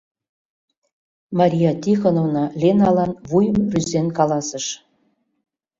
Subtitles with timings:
[1.37, 4.65] —Мария Тихоновна Леналан вуйым рӱзен каласыш.